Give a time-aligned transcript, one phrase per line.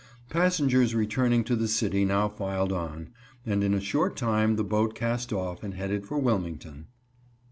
[0.31, 3.09] Passengers returning to the city now filed on,
[3.45, 6.87] and in a short time the boat cast off and headed for Wilmington.